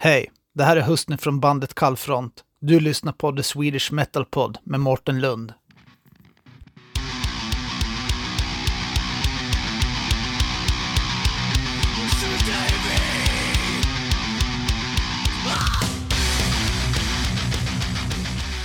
[0.00, 2.44] Hej, det här är Hustne från bandet Kallfront.
[2.60, 5.54] Du lyssnar på The Swedish Metal Pod med Mårten Lund.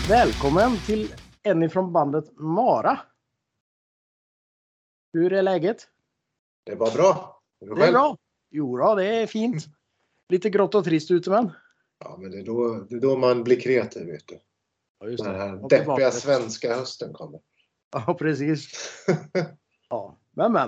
[0.09, 1.13] Välkommen till
[1.43, 2.99] en ifrån bandet Mara.
[5.13, 5.77] Hur är läget?
[6.65, 7.41] Det var bra.
[7.61, 8.17] Hur Det är bra.
[8.51, 9.67] Jo då, det är fint.
[10.29, 11.51] Lite grått och trist ute men.
[11.99, 14.39] Ja, men det är, då, det är då man blir kreativ, vet du.
[14.99, 15.39] Ja, just Den det.
[15.39, 17.39] här Och deppiga svenska hösten kommer.
[17.91, 18.67] Ja, precis.
[19.89, 20.67] Ja, men men.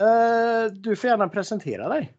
[0.00, 2.12] Eh, du får gärna presentera dig.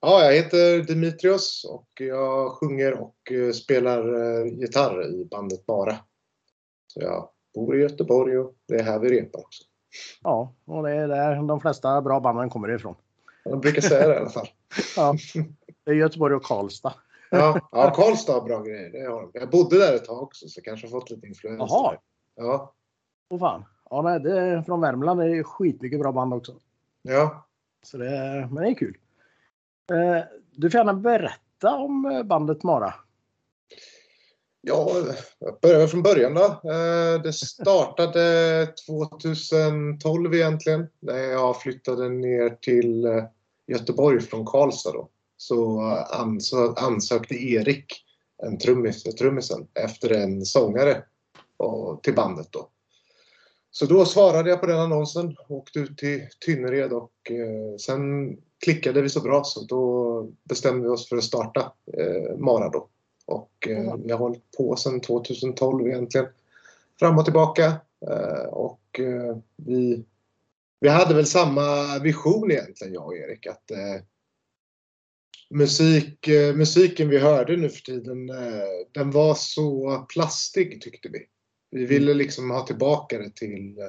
[0.00, 5.96] Ja, jag heter Dimitrios och jag sjunger och eh, spelar eh, gitarr i bandet Mara.
[6.86, 9.62] Så jag bor i Göteborg och det är här vi repar också.
[10.22, 12.94] Ja, och det är där de flesta bra banden kommer ifrån.
[13.44, 14.48] Jag brukar säga det i alla fall.
[14.96, 15.14] Ja,
[15.90, 16.94] det är Göteborg och Karlstad.
[17.30, 18.90] Ja, ja Karlstad har bra grejer.
[18.90, 19.30] Det har de.
[19.34, 21.66] Jag bodde där ett tag också så kanske har fått lite influenser.
[21.68, 21.96] Jaha.
[22.36, 22.74] Ja,
[23.30, 23.64] Åh fan.
[23.90, 25.20] Ja, nej, det är från Värmland.
[25.20, 26.54] Det är skitmycket bra band också.
[27.02, 27.46] ja.
[27.82, 28.96] Så det, men det är kul.
[29.92, 32.94] Eh, du får gärna berätta om eh, bandet Mara.
[34.60, 34.90] Ja,
[35.38, 36.44] jag börjar från början då.
[36.44, 43.06] Eh, Det startade 2012 egentligen när jag flyttade ner till
[43.66, 45.08] Göteborg från Karlstad då.
[45.40, 45.80] Så
[46.12, 48.04] ansö- ansökte Erik,
[48.42, 51.02] en trummis, trummisen, efter en sångare
[52.02, 52.68] till bandet då.
[53.70, 59.02] Så då svarade jag på den annonsen, åkte ut till Tynnered och eh, sen klickade
[59.02, 62.88] vi så bra så då bestämde vi oss för att starta eh, Mara då.
[63.26, 64.02] Och eh, Mm.
[64.02, 66.26] vi har hållit på sedan 2012 egentligen.
[66.98, 67.64] Fram och tillbaka.
[68.10, 70.04] Eh, och eh, vi,
[70.80, 73.46] vi hade väl samma vision egentligen jag och Erik.
[73.46, 74.02] Att eh,
[75.50, 81.26] musik, eh, musiken vi hörde nu för tiden, eh, den var så plastig tyckte vi.
[81.70, 83.86] Vi ville liksom ha tillbaka det till eh,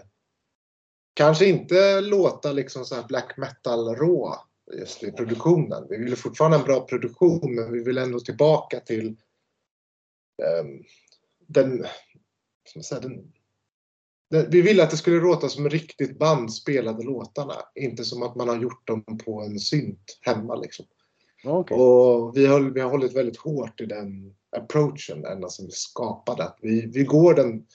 [1.14, 4.36] Kanske inte låta liksom så här black metal rå
[4.74, 5.88] just i produktionen.
[5.90, 9.08] Vi ville fortfarande ha en bra produktion men vi ville ändå tillbaka till
[10.44, 10.84] ehm,
[11.48, 11.86] den,
[12.84, 13.34] säga, den,
[14.30, 17.56] den, vi ville att det skulle låta som riktigt band spelade låtarna.
[17.76, 20.86] Inte som att man har gjort dem på en synt hemma liksom.
[21.44, 21.78] Okej.
[21.78, 26.44] Och vi, höll, vi har hållit väldigt hårt i den approachen ända sedan vi skapade.
[26.44, 27.66] Att vi, vi, går den,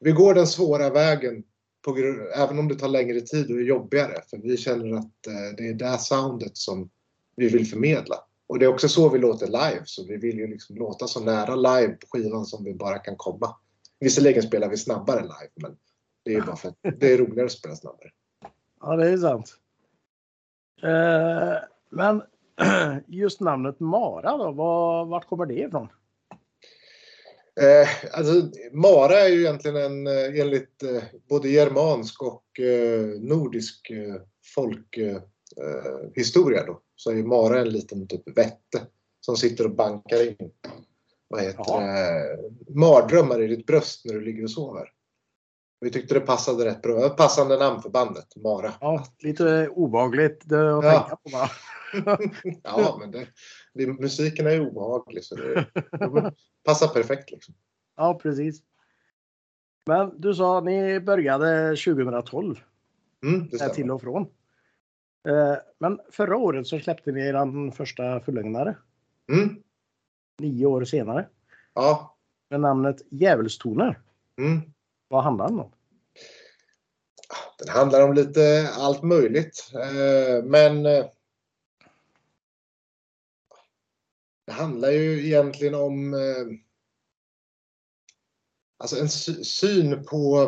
[0.00, 1.42] vi går den svåra vägen
[1.84, 1.96] på,
[2.36, 4.22] även om det tar längre tid och är jobbigare.
[4.30, 6.90] För vi känner att eh, det är det soundet som
[7.36, 8.16] vi vill förmedla.
[8.46, 9.82] Och det är också så vi låter live.
[9.84, 13.16] Så vi vill ju liksom låta så nära live på skivan som vi bara kan
[13.16, 13.56] komma.
[14.00, 15.76] Visserligen spelar vi snabbare live men
[16.24, 18.10] det är bara för att det är roligare att spela snabbare.
[18.80, 19.56] Ja, det är sant.
[20.82, 22.22] Eh, men
[23.06, 25.88] just namnet Mara då, var, vart kommer det ifrån?
[27.60, 33.90] Eh, alltså, Mara är ju egentligen en, eh, enligt eh, både germansk och eh, nordisk
[33.90, 34.14] eh,
[34.54, 35.16] folkhistoria
[35.56, 38.80] eh, historia då, så är ju Mara en liten typ vätte
[39.20, 40.50] som sitter och bankar in
[41.28, 44.88] vad heter mardrömmar i ditt bröst när du ligger och sover.
[45.80, 47.08] Vi tyckte det passade rätt bra.
[47.08, 48.72] Passande namn för bandet, Mara.
[48.80, 50.82] Ja, lite obehagligt att Ja.
[50.82, 51.48] tänka på bara.
[52.62, 53.26] Ja, men det,
[53.74, 56.32] det, musiken är ju obehaglig så det, det
[56.64, 57.30] passar perfekt.
[57.30, 57.54] Liksom.
[57.96, 58.62] Ja, precis.
[59.86, 62.60] Men du sa ni började 2012,
[63.24, 63.74] Mm, det stämmer.
[63.74, 64.22] till och från.
[65.28, 68.76] Eh, Men förra året så släppte ni er första fullängdare,
[69.32, 69.62] Mm,
[70.38, 71.28] nio år senare,
[71.74, 72.16] ja.
[72.50, 74.00] med namnet Djävulstoner.
[74.38, 74.60] Mm.
[75.10, 75.72] Vad handlar den om?
[77.58, 79.70] Den handlar om lite allt möjligt.
[79.74, 81.06] Eh, Men eh,
[84.46, 86.46] det handlar ju egentligen om eh,
[88.76, 90.46] alltså en sy- syn på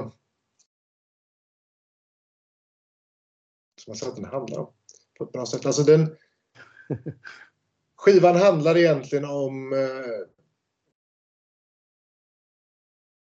[3.80, 4.74] som man säger att den handlar om
[5.18, 5.66] på ett bra sätt.
[5.66, 6.16] Alltså den,
[7.96, 9.72] skivan handlar egentligen om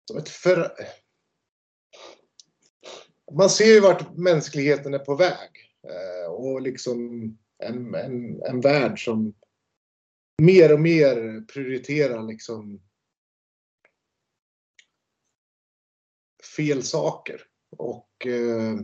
[0.08, 0.76] som ett för,
[3.36, 5.50] man ser ju vart mänskligheten är på väg.
[5.88, 7.24] Eh, och liksom
[7.64, 9.34] en, en, en värld som
[10.42, 12.82] mer och mer prioriterar liksom
[16.58, 17.42] fel saker.
[17.78, 18.76] Och, eh,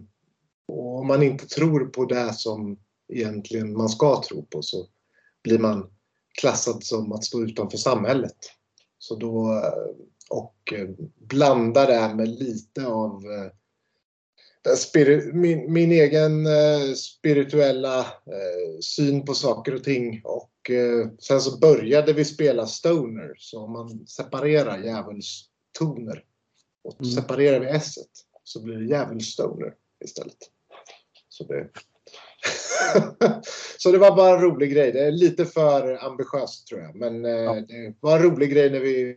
[0.68, 2.80] och om man inte tror på det som
[3.14, 4.88] egentligen man ska tro på så
[5.44, 5.94] blir man
[6.42, 8.38] klassad som att stå utanför samhället.
[8.98, 9.96] Så då, eh,
[10.30, 10.74] och
[11.16, 13.52] blanda det med lite av eh,
[15.34, 21.58] min, min egen eh, spirituella eh, syn på saker och ting och eh, sen så
[21.58, 23.34] började vi spela stoner.
[23.38, 26.24] Så om man separerar djävulstoner
[26.84, 27.12] och Mm.
[27.12, 27.96] separerar vi s
[28.44, 29.74] så blir det djävulstoner
[30.06, 30.38] istället.
[31.30, 31.70] Så det,
[33.78, 34.92] så det var bara en rolig grej.
[34.92, 36.96] Det är lite för ambitiöst tror jag.
[36.96, 37.54] Men Ja.
[37.68, 39.16] det var en rolig grej när vi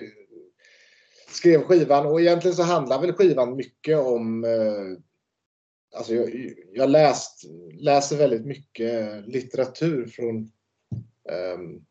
[1.28, 2.06] skrev skivan.
[2.06, 4.98] Och egentligen så handlar väl skivan mycket om eh,
[5.94, 10.50] Alltså jag, jag läst, läser väldigt mycket litteratur från
[11.30, 11.84] ehm,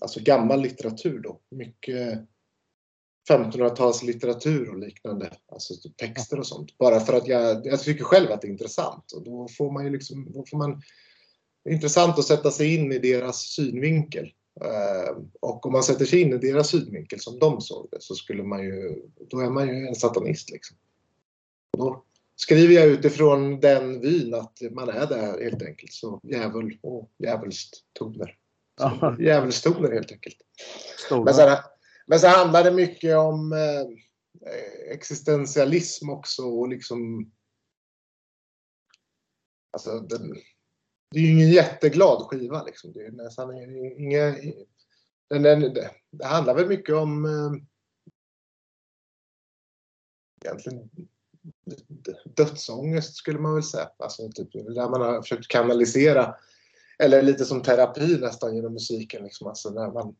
[0.00, 1.40] alltså gammal litteratur då.
[1.50, 2.18] Mycket
[3.28, 5.36] 1500-talslitteratur och liknande.
[5.52, 6.78] Alltså typ texter och sånt.
[6.78, 9.12] Bara för att jag, jag tycker själv att det är intressant.
[9.12, 10.82] Och då får man ju liksom, då får man,
[11.64, 14.32] det är intressant att sätta sig in i deras synvinkel.
[14.60, 18.14] Ehm, och om man sätter sig in i deras synvinkel som de såg det så
[18.14, 20.76] skulle man ju, då är man ju en satanist liksom.
[21.72, 22.04] Och då
[22.36, 25.92] skriver jag utifrån den vyn att man är där helt enkelt.
[25.92, 28.38] Så djävul och djävulstoner.
[29.18, 30.36] Djävulstoner helt enkelt.
[31.06, 31.24] Stora.
[31.24, 31.58] Men sen,
[32.06, 33.86] men sen handlar det mycket om eh,
[34.92, 37.32] existentialism också och liksom...
[39.70, 40.34] Alltså, den,
[41.10, 42.92] det är ju ingen jätteglad skiva liksom.
[42.92, 43.56] Det är nästan
[43.98, 44.36] inga...
[45.28, 47.24] Den, den, det, det handlar väl mycket om...
[47.24, 47.52] Eh,
[50.44, 50.90] egentligen
[52.24, 53.88] dödsångest skulle man väl säga.
[53.98, 56.34] Alltså typ där man har försökt kanalisera
[56.98, 59.24] eller lite som terapi nästan genom musiken.
[59.24, 59.46] Liksom.
[59.46, 60.14] Alltså när man,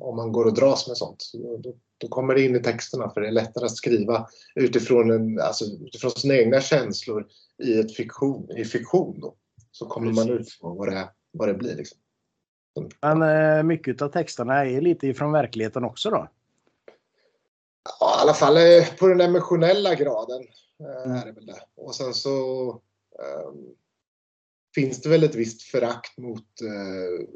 [0.00, 1.22] om, man går och dras med sånt.
[1.22, 5.10] Så Då, då kommer det in i texterna för det är lättare att skriva utifrån,
[5.10, 7.26] en, alltså, utifrån sina egna känslor
[7.64, 9.20] i, ett fiktion, i fiktion.
[9.20, 9.36] Då.
[9.70, 11.76] Så kommer man ut på vad det, vad det blir.
[11.76, 11.98] Liksom.
[13.02, 16.28] Men eh, mycket av texterna är lite ifrån verkligheten också då.
[18.00, 20.42] Ja, i alla fall eh, på den emotionella graden
[20.80, 21.60] eh, är det väl det.
[21.74, 23.74] Och sen så um,
[24.74, 27.26] finns det väl ett visst förakt mot uh,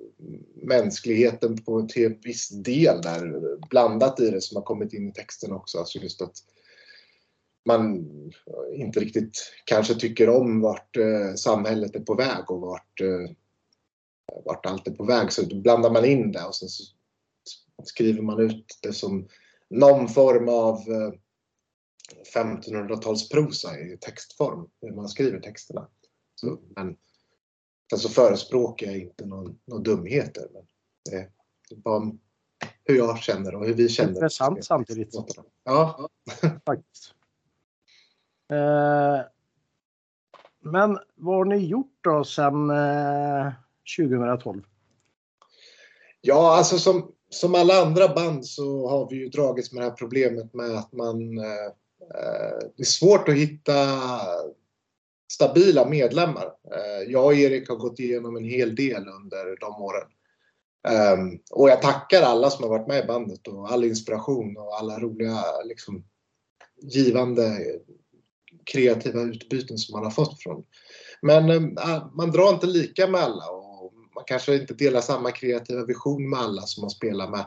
[0.55, 5.13] mänskligheten på till en viss del där blandat i det som har kommit in i
[5.13, 5.79] texten också.
[5.79, 6.35] Alltså just att
[7.67, 8.07] man
[8.73, 13.31] inte riktigt kanske tycker om vart uh, samhället är på väg och vart, uh,
[14.45, 15.33] vart allt är på väg.
[15.33, 16.85] Så då blandar man in det och sen så
[17.85, 19.29] skriver man ut det som
[19.71, 21.13] någon form av eh,
[22.35, 25.89] 1500-talsprosa i textform, hur man skriver texterna.
[26.35, 26.97] Så, men
[27.91, 30.49] sen så förespråkar jag inte någon, någon dumheter.
[30.53, 30.67] Men
[31.11, 31.17] det
[31.75, 32.13] är bara
[32.85, 34.11] hur jag känner och hur vi känner.
[34.11, 35.15] Intressant samtidigt.
[35.65, 36.09] Ja,
[36.67, 37.15] Faktiskt.
[38.53, 39.21] Eh,
[40.61, 43.53] men vad har ni gjort då sedan eh,
[43.99, 44.63] 2012?
[46.21, 49.97] ja alltså som, som alla andra band så har vi ju dragits med det här
[49.97, 51.73] problemet med att man eh,
[52.77, 53.75] det är svårt att hitta
[55.33, 56.53] stabila medlemmar.
[56.75, 60.09] Eh, jag och Erik har gått igenom en hel del under de åren.
[60.89, 64.79] Ehm, och jag tackar alla som har varit med i bandet och all inspiration och
[64.79, 66.05] alla roliga liksom,
[66.83, 67.59] givande
[68.65, 70.65] kreativa utbyten som man har fått från.
[71.23, 75.85] Men eh, man drar inte lika med alla och man kanske inte delar samma kreativa
[75.85, 77.47] vision med alla som man spelar med.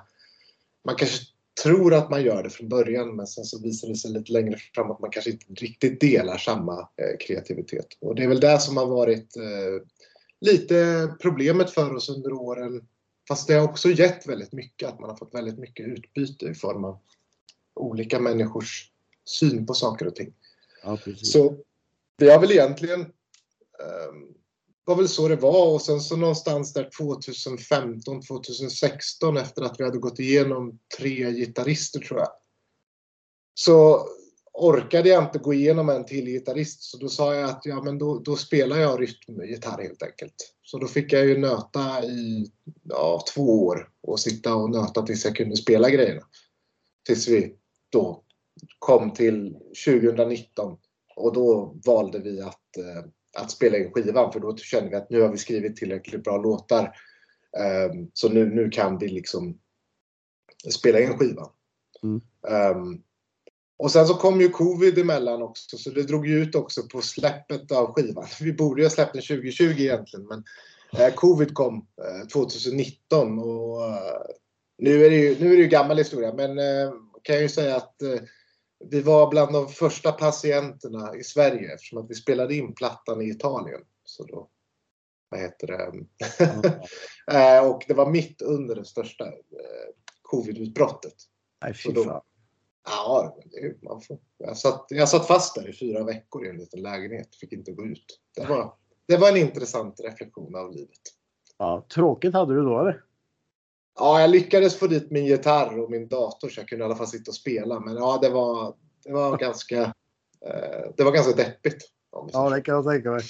[0.86, 1.26] Man kanske
[1.64, 4.58] tror att man gör det från början men sen så visar det sig lite längre
[4.76, 7.88] fram att man kanske inte riktigt delar samma eh, kreativitet.
[8.00, 9.88] Och det är väl det som har varit eh,
[10.42, 12.88] lite problemet för oss under åren.
[13.28, 16.54] Fast det har också gett väldigt mycket, att man har fått väldigt mycket utbyte i
[16.54, 17.00] form av
[17.74, 18.92] olika människors
[19.26, 20.34] syn på saker och ting.
[20.84, 20.98] Ja.
[21.22, 21.56] Så
[22.18, 24.34] vi har väl egentligen um,
[24.86, 29.84] var väl så det var och sen så någonstans där 2015, 2016 efter att vi
[29.84, 32.30] hade gått igenom tre gitarrister tror jag.
[33.54, 34.08] Så
[34.54, 37.98] orkade jag inte gå igenom en till gitarrist så då sa jag att ja men
[37.98, 40.36] då, då spelar jag rytmgitarr helt enkelt.
[40.64, 42.52] Så då fick jag ju nöta i
[42.84, 46.22] ja, två år och sitta och nöta tills jag kunde spela grejerna.
[47.06, 47.56] Tills vi
[47.90, 48.24] då
[48.80, 50.78] kom till 2019
[51.16, 55.10] och då valde vi att eh, att spela in skivan för då kände vi att
[55.10, 56.96] nu har vi skrivit tillräckligt bra låtar.
[57.92, 59.60] Um, så nu, nu kan vi liksom
[60.72, 61.50] spela in skivan.
[62.04, 62.22] Mm.
[62.78, 63.04] Um,
[63.78, 67.02] och sen så kom ju covid emellan också så det drog ju ut också på
[67.02, 68.28] släppet av skivan.
[68.42, 70.44] Vi borde ju ha släppt den 2020 egentligen men
[71.00, 73.96] uh, covid kom uh, 2019 och uh,
[74.78, 76.58] nu är det ju, nu är det ju gammal historia men
[77.24, 77.96] kan jag ju säga att
[78.92, 83.30] vi var bland de första patienterna i Sverige eftersom att vi spelade in plattan i
[83.30, 83.82] Italien.
[84.06, 84.50] Så då,
[85.30, 85.84] vad heter det?
[85.84, 87.70] Mm.
[87.72, 89.26] och det var mitt under det största
[90.22, 91.16] covidutbrottet.
[91.62, 92.22] Nej, fy då, fan.
[92.86, 93.38] Ja,
[93.82, 97.36] man får, jag, satt, jag satt fast där i fyra veckor i en liten lägenhet.
[97.36, 98.20] Fick inte gå ut.
[98.36, 98.74] Det var,
[99.08, 101.00] det var en intressant reflektion av livet.
[101.58, 103.04] Ja, tråkigt hade du då eller?
[103.96, 106.96] Ja, jag lyckades få dit min gitarr och min dator så jag kunde i alla
[106.96, 107.80] fall sitta och spela.
[107.80, 109.82] Men ja, det var, det var ganska,
[110.46, 111.90] eh, det var ganska deppigt.
[112.34, 113.24] Ja, det kan jag tänka mig.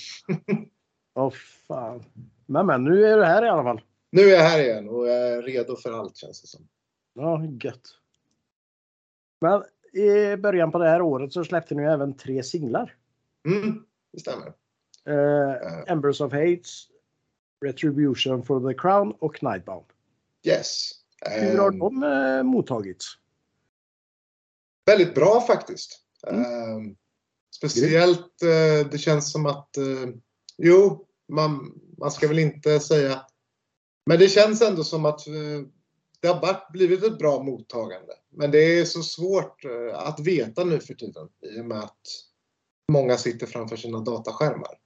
[1.15, 1.33] Åh
[1.67, 2.03] fan.
[2.45, 3.81] Men men, nu är du här i alla fall.
[4.11, 6.67] Nu är jag här igen och jag är redo för allt känns det som.
[7.13, 7.81] Ja, gött.
[9.41, 9.63] Men
[10.03, 12.95] i början på det här året så släppte ni även tre singlar.
[13.47, 14.53] Mm, det stämmer.
[15.05, 16.87] Eh, Embers of Hates,
[17.65, 19.85] Retribution for the Crown och Nightbound.
[20.43, 20.91] Yes.
[21.25, 23.05] Hur har Ehm, de eh, mottagits?
[24.85, 25.99] Väldigt bra faktiskt.
[26.27, 26.43] Mm.
[26.43, 26.95] Ehm,
[27.55, 30.09] speciellt, eh, det känns som att, eh,
[30.57, 33.25] jo, man, man ska väl inte säga,
[34.05, 35.33] men det känns ändå som att eh,
[36.19, 38.13] det har blivit ett bra mottagande.
[38.29, 39.61] Men det är så svårt
[39.93, 42.01] att veta nu för tiden i och med att
[42.91, 44.79] många sitter framför sina dataskärmar.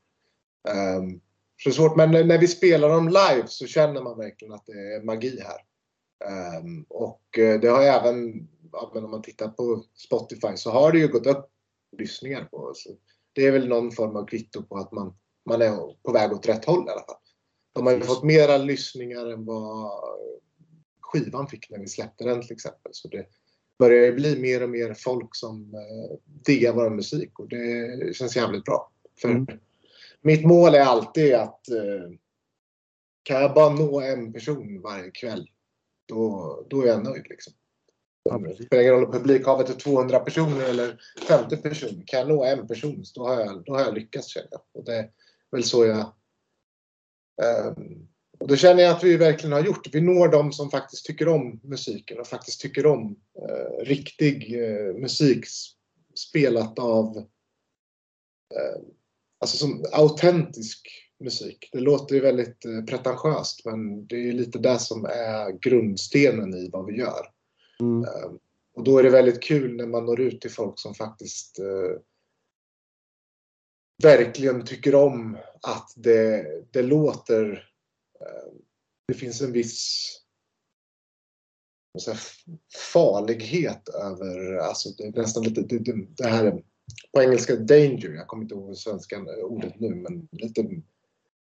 [0.70, 1.22] Ehm,
[1.58, 4.66] så det är svårt, men när vi spelar dem live så känner man verkligen att
[4.66, 5.62] det är magi här.
[6.26, 11.08] Ehm, och eh, det har även, om man tittar på Spotify så har det ju
[11.08, 11.50] gått upp
[11.98, 12.72] lyssningar på.
[12.76, 12.90] Så
[13.34, 15.18] det är väl någon form av kvitto på att man,
[15.50, 17.16] man är på väg åt rätt håll i alla fall.
[17.74, 19.92] De har ju fått mera lyssningar än vad
[21.02, 22.92] skivan fick när vi släppte den till exempel.
[22.92, 23.26] Så det
[23.80, 28.36] börjar ju bli mer och mer folk som eh, diggar vår musik och det känns
[28.36, 28.92] jävligt bra.
[29.22, 29.46] För Mm.
[30.22, 32.10] Mitt mål är alltid att eh,
[33.24, 35.50] kan jag bara nå en person varje kväll
[36.08, 37.26] då, då är jag nöjd.
[37.30, 37.54] Liksom.
[38.24, 42.04] Det spelar ingen roll om publikhavet är 200 personer eller 50 personer.
[42.06, 44.62] Kan jag nå en person då har jag, då har jag lyckats känner jag.
[44.74, 45.12] Och det är
[45.52, 46.14] väl så jag...
[47.44, 48.08] ehm,
[48.40, 49.96] och det känner jag att vi verkligen har gjort.
[49.96, 54.94] Vi når de som faktiskt tycker om musiken och faktiskt tycker om eh, riktig eh,
[54.94, 55.46] musik
[56.16, 57.18] spelat av
[58.56, 58.82] eh,
[59.40, 60.88] alltså som autentisk
[61.20, 61.70] musik.
[61.72, 66.70] Det låter ju väldigt eh, pretentiöst men det är lite det som är grundstenen i
[66.70, 67.28] vad vi gör.
[67.80, 68.04] Mm.
[68.04, 68.32] Eh,
[68.74, 72.00] Och då är det väldigt kul när man når ut till folk som faktiskt eh,
[74.04, 77.70] verkligen tycker om att det, det låter...
[78.22, 78.54] Eh,
[79.08, 80.14] det finns en viss
[82.94, 86.64] farlighet över, alltså det är nästan lite, det, det, här
[87.14, 90.68] på engelska danger, jag kommer inte ihåg svenska ordet nu, men lite,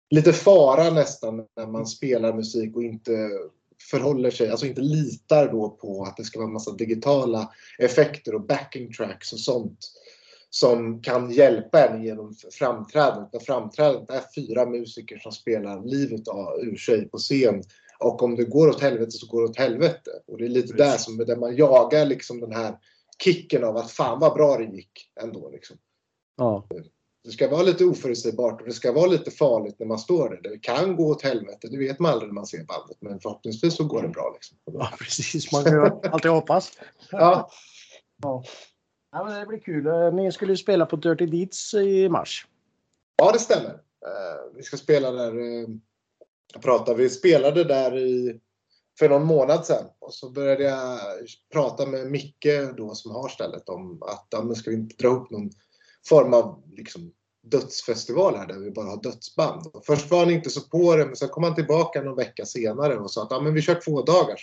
[0.09, 3.29] lite fara nästan när man spelar musik och inte
[3.91, 8.35] förhåller sig, alltså inte litar då på att det ska vara en massa digitala effekter
[8.35, 9.79] och backing tracks och sånt
[10.49, 13.33] som kan hjälpa en genom framträdandet.
[13.33, 17.63] När framträdandet är fyra musiker som spelar livet av, ur sig på scen
[17.99, 20.11] och om det går åt helvete så går det åt helvete.
[20.27, 22.75] Och det är lite där som där man jagar liksom den här
[23.23, 25.49] kicken av att fan vad bra det gick ändå.
[25.49, 25.77] Liksom.
[26.37, 26.67] Ja.
[27.23, 30.49] Det ska vara lite oförutsägbart och det ska vara lite farligt när man står där.
[30.51, 32.97] Det kan gå åt helvete, det vet man aldrig när man ser bandet.
[32.99, 34.31] Men förhoppningsvis så går det bra.
[34.33, 34.57] Liksom.
[34.65, 35.51] ja, precis.
[35.51, 36.71] Man kan ju alltid hoppas.
[37.11, 37.49] Ja,
[38.21, 38.43] Ja.
[39.11, 39.87] Ja, men det blir kul.
[39.87, 42.47] Eh, Ni skulle ju spela på Dirty Deeds i mars.
[43.17, 43.69] ja det stämmer.
[44.05, 45.33] Eh, vi ska spela där.
[46.53, 48.39] Jag pratade, vi spelade där i,
[48.99, 50.99] för någon månad sedan och så började jag
[51.53, 55.07] prata med Micke då som har stället om att ja, men ska vi inte dra
[55.07, 55.49] ihop någon
[56.09, 57.11] form av liksom,
[57.43, 59.67] dödsfestival här där vi bara har dödsband.
[59.67, 62.45] Och först var han inte så på det men sen kom han tillbaka någon vecka
[62.45, 64.39] senare och sa att ja, men vi kör två dagar.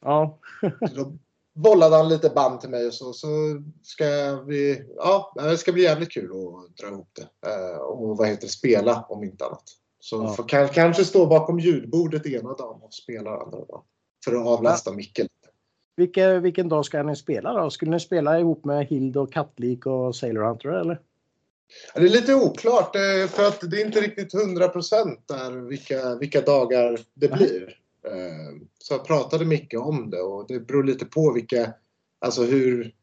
[0.00, 0.38] Ja.
[0.60, 1.18] Så då
[1.54, 3.28] bollade han lite band till mig och så, så
[3.82, 7.50] ska vi, ja det ska bli jävligt kul att dra ihop det.
[7.50, 9.83] Eh, och vad heter det, spela om inte annat.
[10.04, 10.42] Så Ja.
[10.44, 13.82] kan, kanske stå bakom ljudbordet ena dagen och spela andra dagen.
[14.24, 15.30] För att avlasta Micke lite.
[15.96, 17.70] Vilke, vilken dag ska ni spela då?
[17.70, 21.00] Skulle ni spela ihop med Hild och Kattlik och Sailor Hunter eller?
[21.94, 25.50] Ja, Det är lite oklart eh, för att det är inte riktigt 100 procent där
[25.68, 27.78] vilka, vilka dagar det blir.
[28.06, 31.72] Eh, Så jag pratade mycket om det och det beror lite på vilka,
[32.18, 32.94] alltså hur,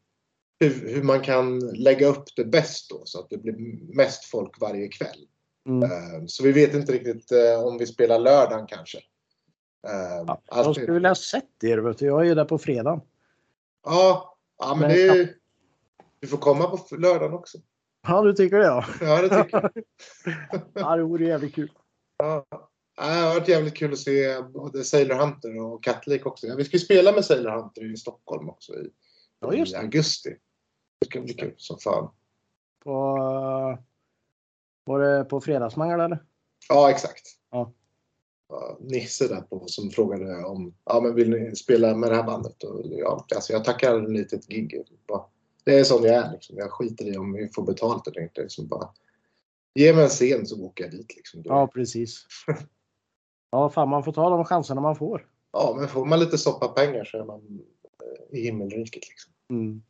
[0.60, 3.56] hur, hur man kan lägga upp det bäst då så att det blir
[3.96, 5.26] mest folk varje kväll.
[5.68, 5.82] Mm.
[5.82, 8.98] Eh, Så vi vet inte riktigt eh, om vi spelar lördagen kanske.
[9.88, 11.78] Eh, Ja, jag skulle vilja ha sett er.
[11.78, 12.06] Vet du.
[12.06, 13.00] Jag är ju där på fredag.
[13.84, 15.34] ja, ja, men det är,
[16.20, 17.58] du får komma på lördagen också.
[18.08, 18.84] Ja, du tycker det ja.
[19.00, 19.84] Ja, det tycker jag.
[20.74, 21.72] Ja, det vore jävligt kul.
[22.16, 22.46] Ja,
[22.96, 26.46] det har varit jävligt kul att se både Sailor Hunter och Catlik också.
[26.46, 28.90] Ja, vi ska ju spela med Sailor Hunter i Stockholm också i,
[29.40, 30.36] Ja, i augusti.
[31.00, 32.10] Det ska bli kul som fan.
[32.84, 33.18] På,
[34.84, 36.24] var det på fredagsmangel eller?
[36.68, 37.28] Ja, exakt.
[37.50, 37.72] Ja.
[38.80, 42.62] Nisse där på som frågade om ja, men vill ni spela med det här bandet.
[42.62, 44.82] Och, ja, alltså jag tackar nej till ett gig.
[45.08, 45.24] Bara,
[45.64, 46.32] det är som jag är.
[46.32, 46.56] Liksom.
[46.56, 48.42] Jag skiter i om vi får betalt eller inte.
[48.42, 48.88] Liksom bara,
[49.74, 51.16] ge mig en scen så åker jag dit.
[51.16, 51.42] Liksom.
[51.44, 52.26] Ja, precis.
[53.50, 55.28] Ja, fan man får ta de chanserna man får.
[55.52, 59.02] Ja, men får man lite soppapengar så är man eh, i himmelriket.
[59.08, 59.32] Liksom.
[59.50, 59.82] Mm.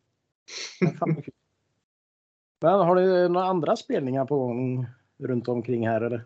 [2.62, 4.86] Men har du några andra spelningar på gång
[5.18, 6.24] runt omkring här eller?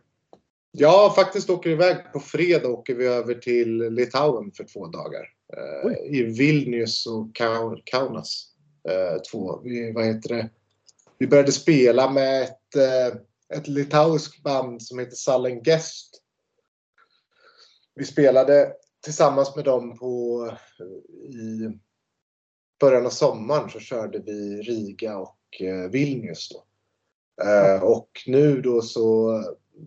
[0.71, 5.23] Ja, faktiskt åker iväg på fredag åker vi över till Litauen för två dagar.
[5.57, 6.19] Eh, Oj.
[6.19, 8.53] I Vilnius och Kau- Kaunas.
[8.89, 10.49] Eh, två, vi, vad heter det?
[11.19, 13.21] Vi började spela med ett, eh,
[13.59, 16.23] ett litauiskt band som heter Sullen Guest.
[17.95, 18.73] Vi spelade
[19.05, 20.51] tillsammans med dem på
[21.35, 21.71] i
[22.81, 25.36] början av sommaren så körde vi Riga och
[25.91, 26.65] Vilnius då.
[27.45, 29.33] Eh, och nu då så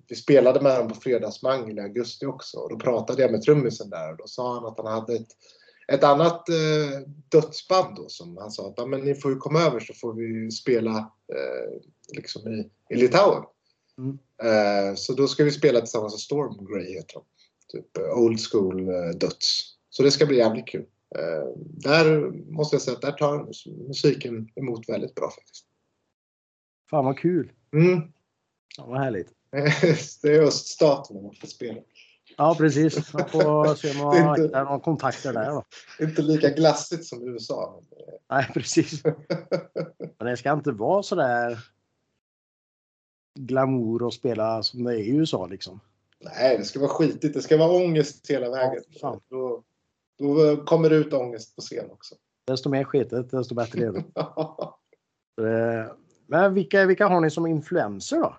[0.08, 2.58] vi spelade med dem på Fredagsmangel i augusti också.
[2.58, 5.28] Och då pratade jag med trummisen där och då sa han att han hade ett,
[5.88, 7.00] ett annat eh,
[7.30, 10.14] dödsband då som han sa att "Ja, men ni får ju komma över så får
[10.14, 10.98] vi spela
[11.34, 11.82] eh,
[12.16, 13.44] liksom i, i Litauen.
[13.98, 14.20] Mm.
[14.44, 17.24] Eh, så då ska vi spela tillsammans med Storm Grey heter de.
[17.68, 19.76] Typ eh, old school eh, döds.
[19.90, 20.86] Så det ska bli jävligt kul.
[21.16, 23.48] Eh, där måste jag säga att där tar
[23.88, 25.66] musiken emot väldigt bra faktiskt.
[26.90, 27.52] Fan vad kul.
[27.74, 28.02] Mm.
[28.78, 29.30] Ja, vad härligt.
[30.22, 31.82] det är öststaten man måste spela.
[32.38, 33.14] Ja precis.
[33.14, 35.64] Man får se om man hittat några kontakter där då.
[36.00, 37.82] Inte lika glassigt som USA.
[37.90, 39.04] Men, eh, Nej precis.
[40.18, 41.60] Men det ska inte vara så där
[43.40, 45.80] glamour och spela som det är i USA liksom.
[46.20, 47.34] nej, det ska vara skitigt.
[47.34, 48.84] Det ska vara ångest hela vägen.
[49.02, 49.20] fan.
[50.20, 52.16] Då, kommer det ut ångest på scen också.
[52.48, 54.04] Desto mer skitet, desto bättre är det.
[55.40, 55.92] Eh,
[56.28, 58.38] Men vilka, vilka har ni som influenser då?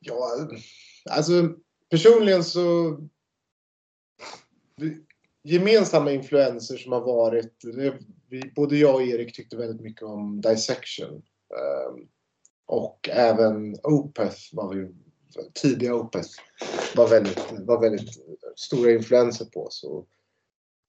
[0.00, 0.48] Ja,
[1.10, 1.32] alltså
[1.90, 2.96] personligen så...
[5.42, 7.64] Gemensamma influenser som har varit...
[8.28, 11.12] Vi, både jag och Erik tyckte väldigt mycket om Dissection.
[11.14, 12.08] ehm,
[12.66, 14.94] och även Opeth var vi...
[15.54, 16.28] Tidiga Opeth
[16.96, 18.16] var väldigt, var väldigt
[18.58, 20.06] stora influenser på Så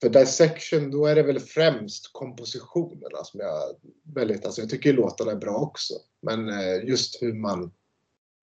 [0.01, 4.45] för Dissection då är det väl främst kompositionerna som jag väldigt...
[4.45, 5.93] Alltså jag tycker låtarna är bra också.
[6.21, 7.71] Men eh, just hur man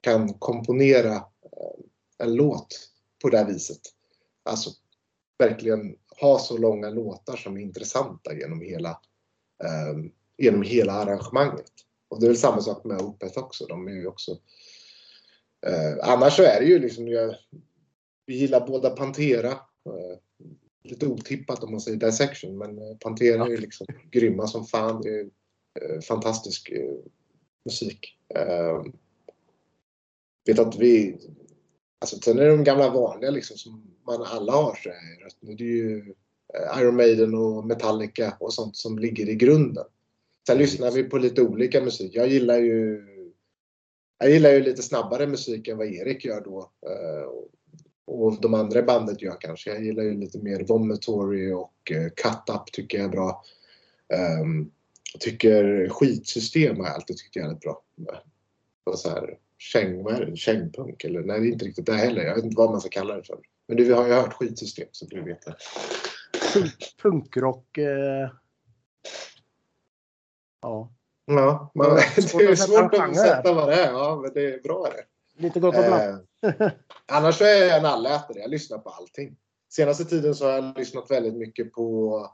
[0.00, 1.84] kan komponera eh,
[2.18, 2.90] en låt
[3.22, 3.80] på det här viset.
[4.42, 4.70] Alltså
[5.38, 8.90] verkligen ha så långa låtar som är intressanta genom hela,
[9.64, 11.72] eh, genom hela arrangemanget.
[12.08, 13.66] Och det är väl samma sak med Opeth också.
[13.66, 14.38] De är ju också
[15.66, 17.34] eh, annars så är det ju liksom, jag,
[18.26, 19.50] vi gillar båda Pantera.
[19.50, 20.18] Eh,
[20.82, 25.02] lite otippat om man säger Dissection, men eh, Pantera är ju liksom grymma som fan.
[25.02, 25.30] Det är
[25.80, 26.72] eh, fantastisk
[27.64, 28.18] musik.
[28.34, 28.82] Eh,
[30.46, 31.18] vet att vi...
[31.98, 35.64] Alltså sen är det de gamla vanliga liksom som man alla har så är det,
[35.64, 36.14] är ju
[36.80, 39.84] Iron Maiden och Metallica och sånt som ligger i grunden.
[40.46, 42.14] Sen lyssnar vi på lite olika musik.
[42.14, 43.04] Jag gillar ju
[44.18, 46.72] jag gillar ju lite snabbare musik än vad Erik gör då.
[48.06, 49.70] Och- de andra bandet gör kanske.
[49.70, 53.44] Jag gillar ju lite mer Vomitory och eh, Cut Up tycker jag är bra.
[54.42, 54.70] Um,
[55.20, 57.82] tycker skitsystem har jag alltid tyckt jävligt bra.
[58.84, 60.36] Och så här, käng, vad är det?
[60.36, 61.22] Kängpunk eller?
[61.22, 62.22] Nej, det är inte riktigt det heller.
[62.22, 63.38] Jag vet inte vad man ska kalla det för.
[63.68, 65.56] Men du vi har ju hört skitsystem så du vet det.
[66.52, 67.78] Punk, punkrock.
[67.78, 68.30] Eh...
[70.62, 70.92] Ja,
[71.28, 73.92] Ja, man, det är svårt att sätta vad det är.
[73.92, 75.04] Ja, men det är bra det.
[75.36, 76.24] Lite gott och blandat.
[76.42, 76.72] Eh,
[77.06, 78.38] annars så är jag en allätare.
[78.38, 79.36] Jag lyssnar på allting.
[79.72, 82.30] Senaste tiden så har jag lyssnat väldigt mycket på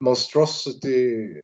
[0.00, 1.40] Monstrosity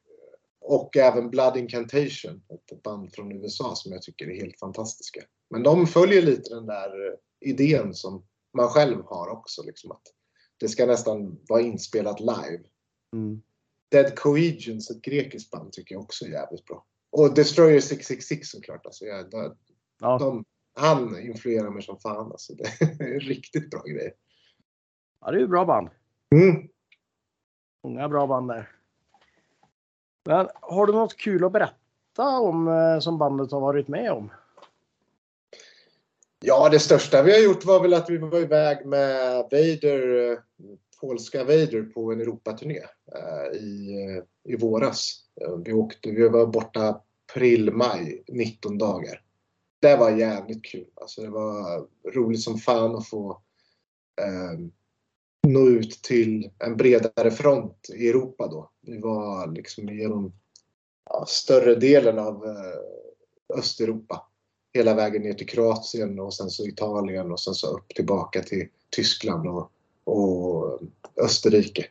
[0.61, 2.43] och även Blood Incantation.
[2.49, 5.21] Ett band från USA som jag tycker är helt fantastiska.
[5.51, 8.25] Men de följer lite den där eh, idén som
[8.57, 9.63] man själv har också.
[9.63, 10.03] Liksom att
[10.61, 12.63] det ska nästan vara inspelat live.
[13.13, 13.43] Mm.
[13.91, 16.87] Dead Coegians, ett grekiskt band, tycker jag också är jävligt bra.
[17.11, 18.87] Och Destroyer 666 såklart.
[18.87, 19.57] Alltså, jag, de,
[20.01, 22.33] Ja, de, han influerar mig som fan.
[22.33, 22.55] Alltså.
[22.55, 24.13] Det är riktigt bra grejer.
[25.21, 25.89] ja, det är ju bra band.
[26.35, 26.69] Mm.
[27.85, 28.69] Många bra band där.
[30.25, 34.31] Men har du något kul att berätta om eh, som bandet har varit med om?
[36.45, 40.39] Ja, det största vi har gjort var väl att vi var iväg med Vader, eh,
[41.01, 42.81] polska Vader på en Europaturné
[43.15, 43.97] eh, i,
[44.45, 45.27] i våras.
[45.65, 49.23] Vi, åkte, vi var borta april, maj, 19 dagar.
[49.81, 50.87] Det var jävligt kul.
[50.95, 53.31] Alltså, det var roligt som fan att få
[54.21, 54.59] eh,
[55.49, 58.71] nå ut till en bredare front i Europa då.
[58.81, 60.33] Vi var liksom genom
[61.11, 64.27] ja, större delen av eh, Östeuropa
[64.73, 68.69] hela vägen ner till Kroatien och sen så Italien och sen så upp tillbaka till
[68.91, 69.71] Tyskland och,
[70.05, 70.81] och
[71.17, 71.87] Österrike.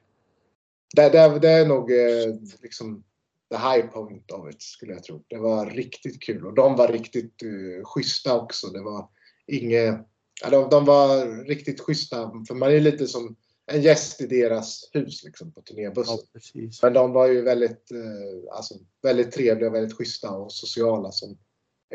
[0.96, 3.04] Det, det, det är nog eh, liksom
[3.50, 5.24] the high point of it skulle jag tro.
[5.28, 8.68] Det var riktigt kul och de var riktigt uh, schyssta också.
[8.68, 9.10] Det var
[9.48, 9.96] inget,
[10.42, 13.36] ja, de, de var riktigt schyssta för man är lite som
[13.72, 16.18] en gäst i deras hus liksom, på turnébussen.
[16.54, 16.70] Ja.
[16.82, 21.12] Men de var ju väldigt, eh, alltså, väldigt trevliga, väldigt schyssta och sociala.
[21.12, 21.38] Som,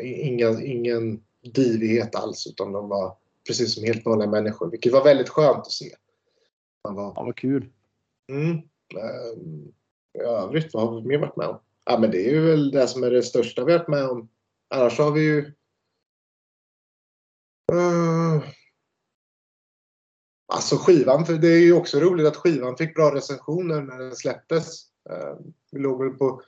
[0.01, 4.71] ingen, ingen divighet alls utan de var precis som helt vanliga människor.
[4.71, 5.95] Vilket var väldigt skönt att se.
[6.83, 7.69] Man var, Ja, vad kul.
[8.29, 9.73] mm, ehm,
[10.15, 11.59] i övrigt, vad har vi mer varit med om?
[11.85, 14.09] Ja, men det är ju väl det som är det största vi har varit med
[14.09, 14.29] om.
[14.69, 15.39] Annars har vi ju...
[17.71, 18.43] Uh,
[20.53, 24.15] alltså skivan, för det är ju också roligt att skivan fick bra recensioner när den
[24.15, 24.81] släpptes.
[25.09, 25.35] Uh,
[25.71, 26.41] vi låg väl på, om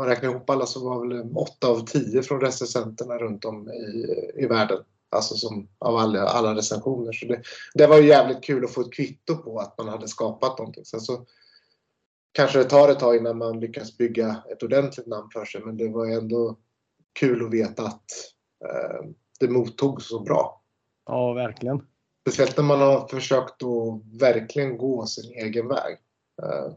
[0.00, 4.06] man räknar ihop alla så var väl 8 av 10 från recensenterna runt om i,
[4.34, 4.84] i världen.
[5.10, 7.12] Alltså som av alla, alla recensioner.
[7.12, 7.42] Så det,
[7.74, 10.84] det var ju jävligt kul att få ett kvitto på att man hade skapat någonting.
[10.84, 11.26] Sen så
[12.32, 15.60] kanske det tar ett tag innan man lyckas bygga ett ordentligt namn för sig.
[15.64, 16.58] Men det var ändå
[17.12, 18.04] kul att veta att
[18.64, 19.06] eh,
[19.40, 20.62] det mottogs så bra.
[21.06, 21.82] Ja, verkligen.
[22.22, 25.98] Speciellt när man har försökt att verkligen gå sin egen väg.
[26.42, 26.72] Eh,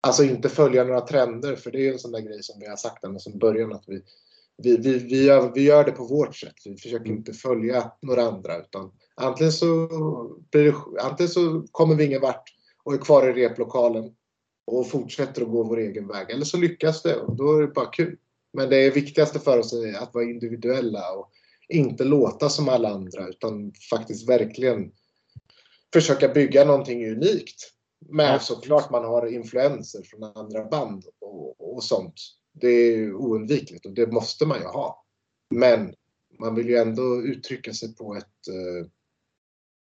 [0.00, 2.66] alltså inte följa några trender, för det är ju en sån där grej som vi
[2.66, 4.02] har sagt ända sedan början att vi,
[4.62, 6.54] vi, vi, vi, gör, vi gör det på vårt sätt.
[6.64, 9.88] Vi försöker inte följa några andra utan antingen så,
[10.50, 12.44] blir det, antingen så kommer vi ingen vart
[12.84, 14.14] och är kvar i replokalen
[14.66, 16.30] och fortsätter att gå vår egen väg.
[16.30, 18.16] Eller så lyckas det och då är det bara kul.
[18.52, 21.30] Men det viktigaste för oss är att vara individuella och
[21.68, 24.92] inte låta som alla andra utan faktiskt verkligen
[25.92, 27.72] försöka bygga någonting unikt.
[28.08, 28.38] Men Ja.
[28.38, 32.14] såklart man har influenser från andra band och, och sånt.
[32.52, 35.04] Det är oundvikligt och det måste man ju ha.
[35.50, 35.94] Men
[36.38, 38.86] man vill ju ändå uttrycka sig på ett eh,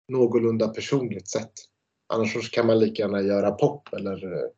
[0.07, 1.53] någorlunda personligt sätt.
[2.07, 4.49] Annars kan man lika gärna göra pop eller eh,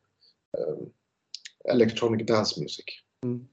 [1.64, 2.84] electronic dance music.
[3.24, 3.48] Mm.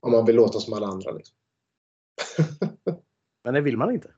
[0.00, 1.12] Om man vill låta som alla andra.
[1.12, 1.36] Liksom.
[3.44, 4.10] Men det vill man inte.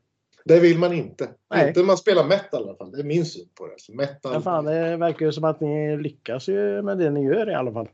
[0.45, 1.31] Det vill man inte.
[1.51, 1.69] Nej.
[1.69, 2.93] Inte man spelar metal i alla fall.
[2.93, 3.75] Det är min syn på det.
[3.77, 7.25] Så metal, Men fan, det verkar ju som att ni lyckas ju med det ni
[7.25, 7.89] gör i alla fall.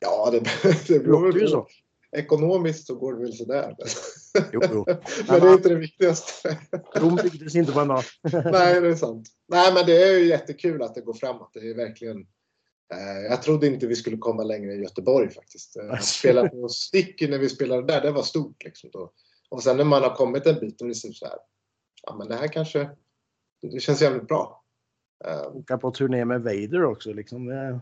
[0.00, 0.40] Ja, det,
[0.88, 1.66] det beror ju så.
[2.12, 3.76] Ekonomiskt så går det väl sådär.
[4.52, 4.84] Jo, jo.
[5.28, 6.58] Men det är inte det viktigaste.
[6.94, 8.02] Rom byggdes inte på en dag.
[8.22, 9.28] Nej, det är sant.
[9.48, 11.50] Nej, men det är ju jättekul att det går framåt.
[11.54, 12.26] Det är verkligen...
[12.94, 15.76] Eh, jag trodde inte vi skulle komma längre i Göteborg faktiskt.
[15.76, 18.90] Eh, Att spela på Sticky när vi spelade där, det var stort liksom.
[18.92, 19.12] Då.
[19.48, 21.38] Och sen när man har kommit en bit, då är det så här.
[22.02, 22.90] Ja, men det här kanske...
[23.62, 24.64] Det känns jävligt bra.
[25.24, 27.46] Eh, Åka på turné med Vader också liksom.
[27.46, 27.80] Det,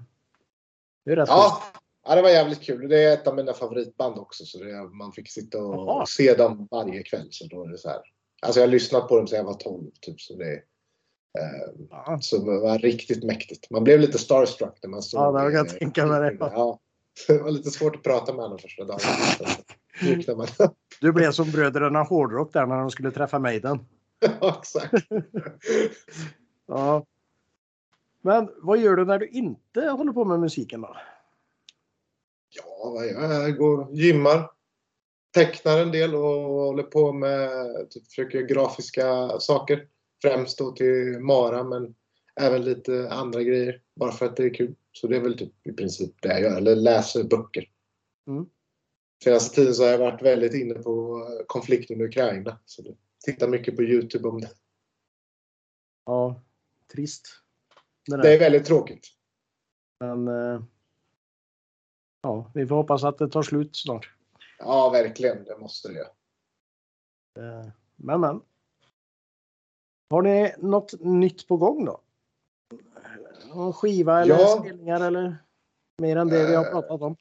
[1.04, 1.62] det är rätt Ja,
[2.06, 2.88] ja, det var jävligt kul.
[2.88, 4.44] Det är ett av mina favoritband också.
[4.44, 6.06] Så det, man fick sitta och Jaha.
[6.06, 7.28] se dem varje kväll.
[7.30, 8.00] Så då är det så här.
[8.42, 9.90] Alltså jag har lyssnat på dem sedan jag var 12.
[10.00, 10.62] Typ, så det.
[12.20, 13.70] Så det var riktigt mäktigt.
[13.70, 16.36] Man blev lite starstruck när man såg Ja, det kan jag eh, tänka mig det.
[16.40, 16.80] Ja,
[17.26, 19.00] det var lite svårt att prata med honom första dagen.
[21.00, 23.78] Du blev som bröderna Hårdrock där när de skulle träffa Maiden.
[24.40, 25.06] ja, exakt.
[26.66, 27.06] Ja.
[28.22, 30.96] Men vad gör du när du inte håller på med musiken då?
[32.48, 33.42] Ja, vad gör jag?
[33.42, 34.50] Jag går gymmar.
[35.34, 37.50] Tecknar en del och håller på med,
[37.90, 39.86] typ, försöker grafiska saker.
[40.22, 41.94] Främst då till Mara men
[42.40, 43.83] även lite andra grejer.
[43.94, 44.74] Bara för att det är kul.
[44.92, 46.57] Så det är väl typ i princip det jag gör.
[46.57, 47.70] Eller läser böcker.
[48.26, 48.46] Mm.
[49.24, 52.59] Senaste tiden så har jag varit väldigt inne på konflikten i Ukraina.
[52.64, 54.50] Så jag tittar mycket på Youtube om det.
[56.04, 56.42] Ja,
[56.92, 57.28] trist.
[58.22, 59.07] Det är väldigt tråkigt.
[60.00, 60.62] Men eh,
[62.22, 64.12] ja, vi får hoppas att det tar slut snart.
[64.59, 65.44] Ja, verkligen.
[65.44, 66.00] Det måste det.
[67.42, 68.40] Eh, Men men.
[70.10, 72.00] Har ni något nytt på gång då?
[73.54, 74.58] Någon skiva eller Ja.
[74.60, 75.36] spelningar eller
[75.98, 76.70] mer än det vi har Eh.
[76.70, 77.16] pratat om?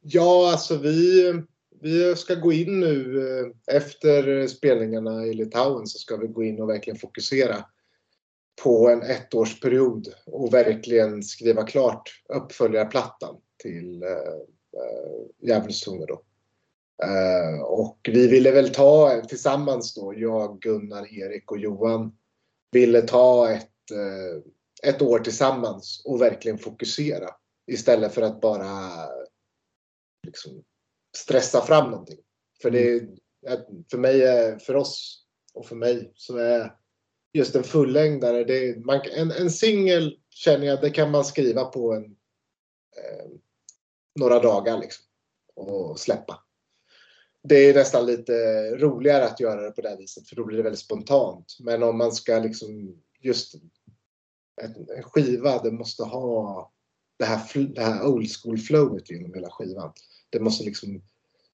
[0.00, 1.32] Ja, alltså vi,
[1.80, 6.60] vi ska gå in nu eh, efter spelningarna i Litauen så ska vi gå in
[6.62, 7.64] och verkligen fokusera
[8.62, 16.22] på en ettårsperiod och verkligen skriva klart uppföljarplattan till eh, eh, Djävulstunga då.
[17.04, 22.12] Eh, och vi ville väl ta tillsammans då, jag, Gunnar, Erik och Johan,
[22.72, 27.28] ville ta ett, eh, ett år tillsammans och verkligen fokusera
[27.66, 28.90] istället för att bara
[30.26, 30.64] liksom
[31.16, 32.18] stressa fram någonting.
[32.62, 33.08] För det är,
[33.90, 36.74] för mig, är- för oss och för mig så är
[37.32, 41.92] just en fullängdare, det man, en, en singel känner jag, det kan man skriva på
[41.92, 42.04] en,
[42.96, 43.26] eh,
[44.20, 45.04] några dagar liksom
[45.54, 46.44] och släppa.
[47.42, 48.32] Det är nästan lite
[48.76, 51.56] roligare att göra det på det här viset för då blir det väldigt spontant.
[51.60, 53.54] Men om man ska liksom just
[54.62, 56.70] en, skiva, det måste ha
[57.18, 59.92] det här, det här old school flowet genom hela skivan.
[60.30, 61.02] Det måste liksom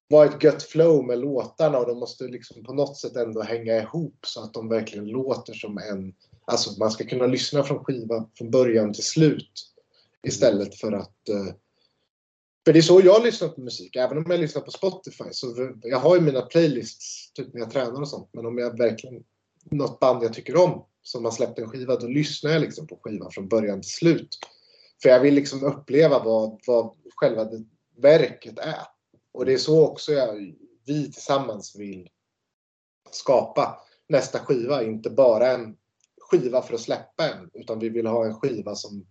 [0.08, 3.76] vara ett gött flow med låtarna och de måste liksom på något sätt ändå hänga
[3.76, 8.28] ihop så att de verkligen låter som en, Alltså man ska kunna lyssna från skiva
[8.38, 9.72] från början till slut.
[10.22, 11.16] Istället för att...
[11.30, 11.54] uh,
[12.64, 13.96] för det är så jag lyssnar på musik.
[13.96, 15.24] Även om jag lyssnar på Spotify.
[15.30, 18.28] Så jag har ju mina playlists typ när jag tränar och sånt.
[18.32, 19.24] Men om jag verkligen...
[19.70, 21.96] Något band jag tycker om som har släppt en skiva.
[21.96, 24.38] Då lyssnar jag liksom på skivan från början till slut.
[25.02, 27.48] För jag vill liksom uppleva vad, vad själva
[27.96, 28.86] verket är.
[29.32, 30.54] Och det är så också jag,
[30.86, 32.08] vi tillsammans vill
[33.10, 34.82] skapa nästa skiva.
[34.82, 35.76] Inte bara en
[36.20, 37.50] skiva för att släppa en.
[37.54, 39.06] Utan vi vill ha en skiva som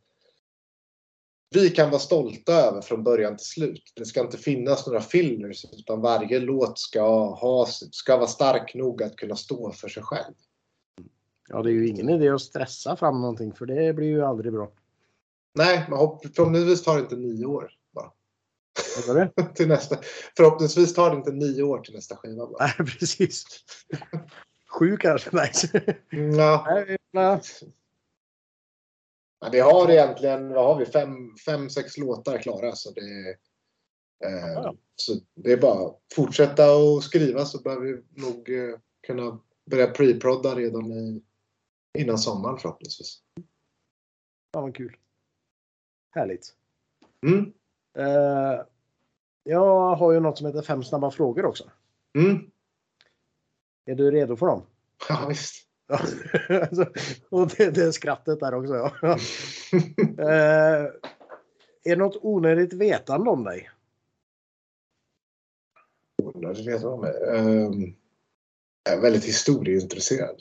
[1.53, 3.93] vi kan vara stolta över från början till slut.
[3.95, 7.01] Det ska inte finnas några fillers utan varje låt ska,
[7.35, 10.33] ha, ska vara stark nog att kunna stå för sig själv.
[11.49, 14.53] Ja, det är ju ingen idé att stressa fram någonting för det blir ju aldrig
[14.53, 14.71] bra.
[15.55, 18.11] Nej, men hopp- förhoppningsvis tar det inte nio år bara.
[19.55, 19.97] Till nästa.
[20.37, 22.65] Förhoppningsvis tar det inte nio år till nästa skiva bara.
[22.65, 23.45] Nej, precis.
[24.79, 25.29] Sju kanske?
[25.33, 25.51] Nej.
[26.37, 26.65] Ja.
[26.67, 27.41] Nej, nej.
[29.43, 32.71] Ja, vi har egentligen, vad har vi, fem, fem sex låtar klara.
[32.75, 33.29] Så det,
[34.25, 34.75] eh, Ja.
[34.95, 39.87] så det är bara att fortsätta och skriva så bör vi nog eh, kunna börja
[39.87, 41.23] pre-prodda redan i,
[41.97, 43.21] innan sommaren förhoppningsvis.
[44.53, 44.97] Fan vad kul.
[46.11, 46.55] Härligt.
[47.25, 47.53] Mm.
[47.97, 48.61] Eh,
[49.43, 51.71] jag har ju något som heter fem snabba frågor också.
[52.17, 52.51] Mm.
[53.85, 54.61] Är du redo för dem?
[55.09, 55.67] Ja, visst.
[55.87, 56.85] Alltså,
[57.29, 58.91] och det, det skrattet där också.
[59.01, 59.17] Ja.
[60.17, 60.89] Eh,
[61.83, 63.69] är något onödigt vetande om dig?
[66.23, 67.03] Undrar, det vet jag om.
[67.03, 67.95] Ehm,
[68.83, 70.35] jag är väldigt historieintresserad.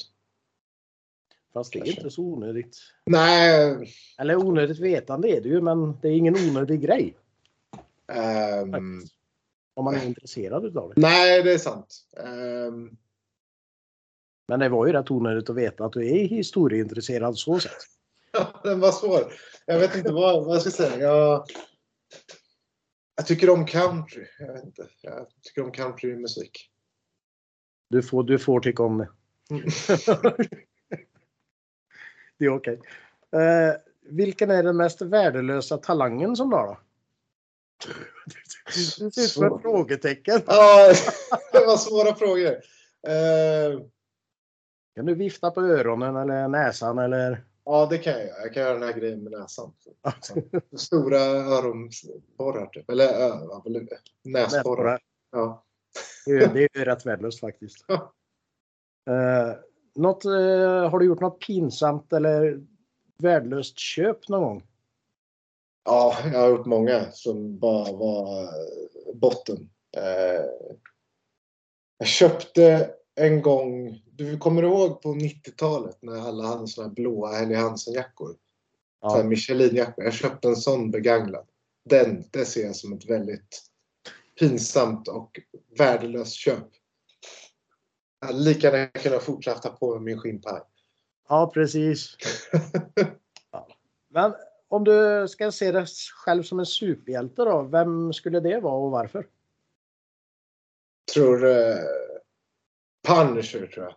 [1.53, 2.79] Fast det är inte så onödigt.
[3.07, 7.17] Nej, Eller onödigt vetande är det ju, men det är ingen onödig grej.
[8.07, 9.15] Faktiskt.
[9.75, 11.01] Om man är intresserad utav det.
[11.01, 12.05] nej, det är sant.
[12.17, 12.97] Ehm,
[14.53, 17.73] Men det var ju rätt onödigt att veta att du är historieintresserad så sett.
[18.63, 19.33] den var svår.
[19.67, 20.99] Jag vet inte vad, vad jag ska säga.
[20.99, 21.47] Jag,
[23.17, 24.27] jag tycker om country.
[24.39, 24.89] Jag vet inte.
[25.03, 26.71] Jag tycker om countrymusik.
[27.89, 29.09] Du får, du får tycka om det.
[29.51, 29.63] Mm.
[32.39, 32.81] det är okej.
[33.33, 36.79] Eh, vilken är den mest värdelösa talangen som du har då?
[38.75, 40.43] Du ser ut som ett frågetecken.
[40.47, 40.93] Ja,
[41.53, 42.57] det var svåra frågor.
[43.09, 43.91] Ehm,
[44.95, 47.45] Kan du vifta på öronen eller näsan eller?
[47.65, 48.41] ja, det kan jag göra.
[48.43, 49.73] Jag kan göra den här grejen med näsan.
[50.77, 52.91] Stora öronborrar typ.
[52.91, 53.33] Eller ö,
[54.25, 55.01] näsborrar.
[55.31, 55.65] Ja.
[56.27, 57.85] Det är, det är rätt värdelöst faktiskt.
[57.89, 58.15] Ja.
[59.11, 59.57] Eh,
[59.95, 62.61] något, eh, har du gjort något pinsamt eller
[63.19, 64.63] värdelöst köp någon gång?
[65.85, 68.49] Ja, jag har gjort många som bara var
[69.15, 69.71] botten.
[69.97, 70.45] Eh,
[71.99, 77.33] jag köpte en gång, du kommer ihåg på 90-talet när alla hade såna här blåa
[77.33, 78.37] Helly Hansen-jackor?
[79.01, 79.19] Ja.
[79.19, 79.25] Ja.
[79.25, 80.05] Michelin-jackor.
[80.05, 81.47] Jag köpte en sån begagnad.
[81.85, 83.63] Den, det ser jag som ett väldigt
[84.39, 85.41] pinsamt och
[85.79, 86.69] värdelöst köp.
[88.21, 90.61] Jag hade lika gärna kunnat fortsätta på med min skinnpaj.
[91.29, 92.17] ja, precis.
[94.09, 94.35] Men
[94.69, 98.91] om du ska se dig själv som en superhjälte då, vem skulle det vara och
[98.91, 99.27] varför?
[101.13, 101.77] tror eh,
[103.07, 103.95] Punisher tror jag.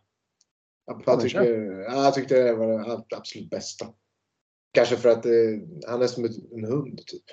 [1.05, 1.43] Jag, tycker,
[1.81, 2.67] ja, jag tyckte det var
[3.09, 3.85] det absolut bästa.
[4.71, 5.31] Kanske för att eh,
[5.87, 7.23] han är som ett, en hund typ.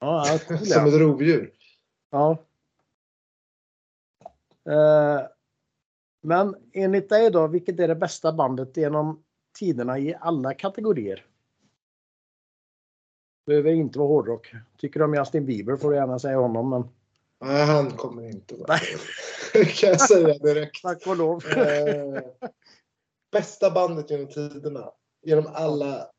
[0.00, 1.52] Ja, cool, Som ett rovdjur.
[2.10, 2.44] ja.
[4.70, 5.26] Eh,
[6.22, 9.24] Men enligt dig då, vilket är det bästa bandet genom
[9.58, 11.26] tiderna i alla kategorier?
[13.46, 14.52] Behöver inte vara hårdrock.
[14.76, 16.88] Tycker du om Justin Bieber får du gärna säga honom, men
[17.40, 18.78] Nej, han kommer inte vara
[19.80, 20.82] kan jag säga direkt.
[20.82, 21.46] tack och lov.
[21.46, 22.22] Eh,
[23.32, 24.92] bästa bandet genom tiderna.
[25.22, 26.10] Genom alla.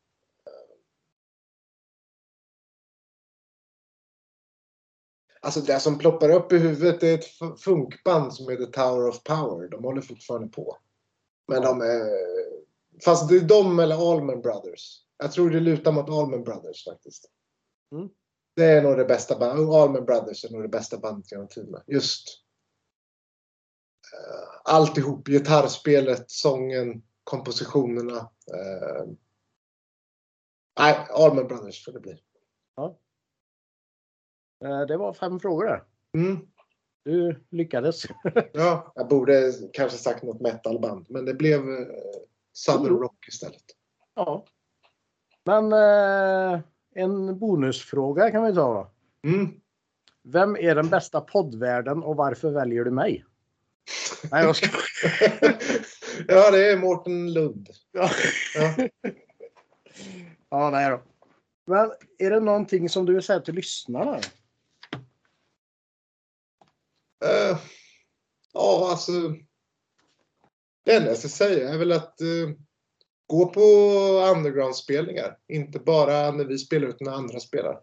[5.42, 9.22] Alltså det som ploppar upp i huvudet är ett fu- funkband som heter Tower of
[9.22, 9.68] Power.
[9.68, 10.76] De håller fortfarande på.
[11.48, 12.10] Men de är...
[13.04, 15.04] Fast det är de eller Allman Brothers.
[15.18, 17.30] Jag tror det lutar mot Allman Brothers faktiskt.
[17.92, 18.08] Mm.
[18.56, 19.68] Det är nog det bästa bandet.
[19.68, 21.82] Allman Brothers är nog det bästa bandet genom tiderna.
[21.86, 22.39] Just eh,
[24.64, 25.28] alltihop.
[25.28, 28.16] Gitarrspelet, sången, kompositionerna.
[28.54, 29.04] Eh,
[30.78, 32.20] nej, Allman Brothers får det bli.
[34.64, 35.84] Eh, Det var fem frågor där.
[36.16, 36.38] Mm.
[37.04, 38.02] Du lyckades.
[38.52, 41.86] Ja, jag borde kanske sagt något metalband, men det blev eh,
[42.52, 42.98] Southern Mm.
[43.02, 43.62] Rock istället.
[44.14, 44.44] Ja.
[45.44, 46.60] Men eh,
[46.94, 48.90] en bonusfråga kan vi ta.
[49.24, 49.60] Mm.
[50.22, 53.24] Vem är den bästa poddvärden och varför väljer du mig?
[54.30, 54.66] Nej, jag ska...
[56.28, 57.68] ja, det är Mårten Lund.
[57.92, 58.10] Ja.
[58.54, 58.74] Ja.
[60.50, 61.02] ja, nej då.
[61.66, 64.20] Men är det någonting som du vill säga till lyssnarna?
[67.24, 67.58] Eh,
[68.52, 69.12] ja, alltså.
[70.84, 72.50] Det enda jag ska säga är väl att eh,
[73.26, 73.60] gå på
[74.36, 75.38] underground-spelningar.
[75.48, 77.80] Inte bara när vi spelar utan när andra spelar.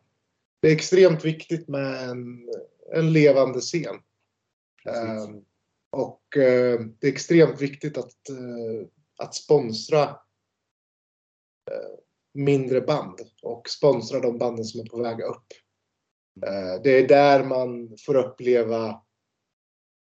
[0.60, 2.50] Det är extremt viktigt med en,
[2.94, 3.96] en levande scen.
[4.86, 5.28] Eh,
[5.90, 10.04] och eh, det är extremt viktigt att, eh, att sponsra
[11.72, 12.00] eh,
[12.34, 15.48] mindre band och sponsra de banden som är på väg upp.
[16.46, 19.02] Eh, det är där man får uppleva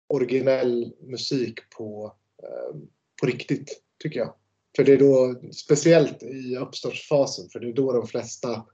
[0.09, 2.77] originell musik på, eh,
[3.21, 4.35] på riktigt, tycker jag.
[4.77, 8.67] För det är då, speciellt i uppstartsfasen, för det är då de flesta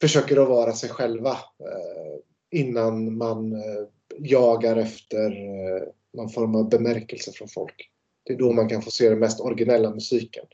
[0.00, 2.18] försöker att vara sig själva eh,
[2.50, 7.90] innan man eh, jagar efter eh, någon form av bemärkelse från folk.
[8.22, 10.46] Det är då man kan få se den mest originella musiken.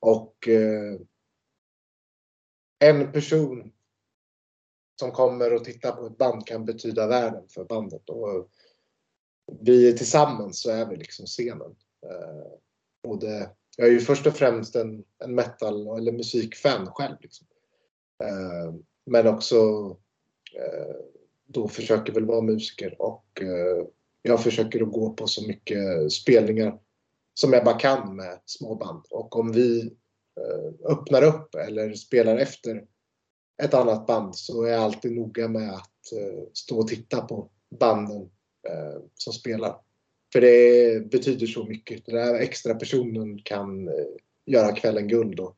[0.00, 1.00] Och eh,
[2.78, 3.72] en person
[5.00, 8.10] som kommer och tittar på ett band kan betyda världen för bandet.
[8.10, 8.50] Och
[9.60, 11.76] vi tillsammans så är vi liksom scenen.
[12.06, 17.16] Eh, det, jag är ju först och främst en, en metal eller musikfan själv.
[17.20, 17.46] Liksom.
[18.24, 18.74] Eh,
[19.06, 19.56] men också
[20.54, 20.96] eh,
[21.46, 23.86] då försöker väl vara musiker och eh,
[24.22, 26.78] jag försöker att gå på så mycket spelningar
[27.34, 29.04] som jag bara kan med små band.
[29.10, 29.80] Och om vi
[30.40, 32.84] eh, öppnar upp eller spelar efter
[33.62, 37.50] ett annat band så är jag alltid noga med att eh, stå och titta på
[37.80, 38.30] banden
[39.14, 39.76] som spelar.
[40.32, 42.06] För det betyder så mycket.
[42.06, 43.90] Den där extra personen kan
[44.46, 45.40] göra kvällen guld.
[45.40, 45.56] Och,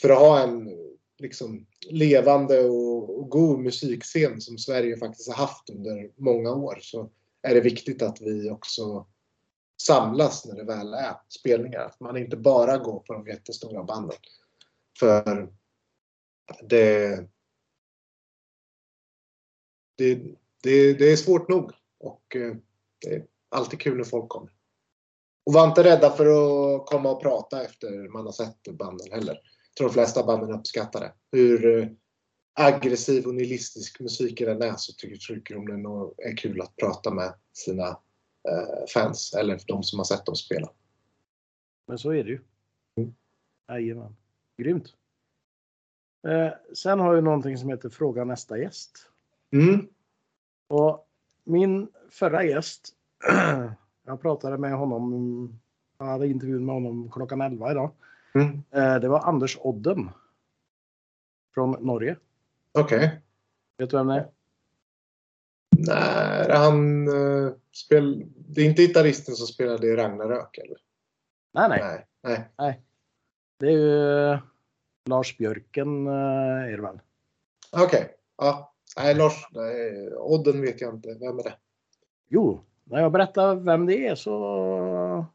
[0.00, 0.70] för att ha en
[1.18, 7.10] liksom, levande och, och god musikscen som Sverige faktiskt har haft under många år så
[7.42, 9.06] är det viktigt att vi också
[9.82, 11.80] samlas när det väl är spelningar.
[11.80, 14.18] Att man inte bara går på de jättestora banden.
[14.98, 15.52] För
[16.62, 17.16] det,
[19.96, 20.14] det,
[20.62, 22.56] det, det är svårt nog och eh,
[23.00, 24.52] det är alltid kul när folk kommer.
[25.46, 29.40] Och var inte rädda för att komma och prata efter man har sett banden heller.
[29.78, 31.12] Tror de flesta banden uppskattar det.
[31.32, 31.88] Hur eh,
[32.54, 35.66] aggressiv och nihilistisk musiken än är så tycker, tycker de
[36.16, 37.88] det är kul att prata med sina
[38.48, 40.70] eh, fans eller de som har sett dem spela.
[41.86, 42.40] Men så är det ju.
[42.96, 43.14] Mm.
[43.68, 44.16] Jajamän.
[44.58, 44.94] Grymt.
[46.28, 49.10] Eh, sen har jag någonting som heter Fråga nästa gäst.
[49.52, 49.88] Mm.
[50.68, 51.08] Och
[51.44, 52.88] min förra gäst,
[54.06, 55.58] jag pratade med honom,
[55.98, 57.90] jag hade intervjun med honom klockan 11 idag.
[58.36, 58.62] Mm.
[58.70, 60.10] Eh, det var Anders Odden.
[61.54, 62.16] Från Norge.
[62.72, 63.20] Okej.
[63.78, 64.28] Vet du vem det är?
[65.78, 68.26] Nej, han uh, spel...
[68.36, 70.76] Det är inte gitarristen som spelade i Ragnarök eller?
[71.52, 72.06] Nej, nej.
[72.22, 72.48] Nej.
[72.58, 72.80] Nej.
[73.58, 74.38] Det är ju eh,
[75.08, 76.12] Lars Björken eh,
[76.72, 77.00] är det väl?
[77.72, 78.16] Okej.
[78.36, 78.74] Ja.
[78.96, 79.48] Nej, Lars.
[79.50, 81.08] Nej, Odden vet jag inte.
[81.20, 81.54] Vem är det?
[82.28, 85.26] Jo, när jag berättar vem det är så...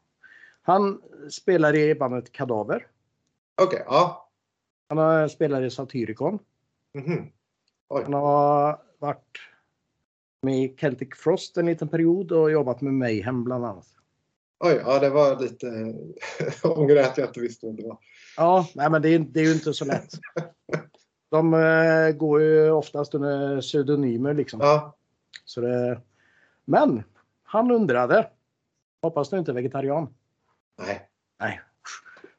[0.62, 2.86] Han spelar i bandet Kadaver.
[3.62, 4.30] Okej, ja.
[4.88, 6.38] Han har spelat i Satyricon.
[6.94, 7.32] Mhm.
[7.88, 9.38] Han har varit
[10.42, 13.86] med i Celtic Frost en liten period och jobbat med Mayhem bland annat.
[14.64, 15.66] Oj, ja det var lite...
[16.68, 17.98] ångrar att jag inte visste vem det var.
[18.36, 20.10] Ja, nej, men det är, det är ju inte så lätt.
[21.30, 24.60] De eh, går ju oftast under pseudonymer liksom.
[24.60, 24.96] Ja.
[25.44, 26.00] Så det...
[26.64, 27.02] Men
[27.42, 28.30] han undrade.
[29.02, 30.14] Hoppas du inte är vegetarian.
[30.78, 31.08] Nej.
[31.40, 31.60] Nej,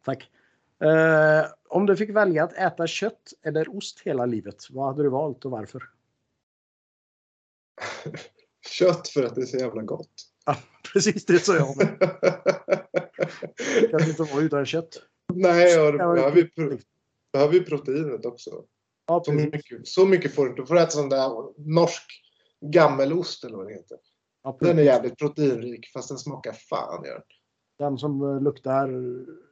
[0.06, 0.32] tack.
[0.80, 5.10] Eh, om du fick välja att äta kött eller ost hela livet, vad hade du
[5.10, 5.84] valt och varför?
[8.70, 10.14] Kött för att det är så jävla gott.
[10.46, 10.56] Ja,
[10.94, 12.00] precis det sa jag med.
[13.92, 15.02] Kan inte vara utan kött.
[15.34, 16.78] Nej, och då behöver vi, pro-
[17.34, 18.64] behöver vi proteinet också.
[19.06, 20.62] Ja, Så mycket, så mycket får du inte.
[20.62, 21.30] Du får äta sån där
[21.70, 22.22] norsk
[22.62, 23.98] gammelost eller vad det heter.
[24.44, 27.24] Ja, Den är jävligt proteinrik fast den smakar fan gör den.
[27.80, 28.90] Den som eh, luktar...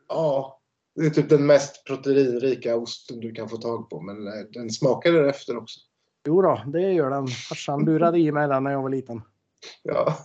[0.07, 0.59] Ja,
[0.95, 4.01] det är typ den mest proteinrika osten du kan få tag på.
[4.01, 5.79] Men eh, den smakar därefter också.
[6.27, 7.27] Jo då, det gör den.
[7.27, 9.21] Farsan lurade i mig den när jag var liten.
[9.83, 10.17] Ja.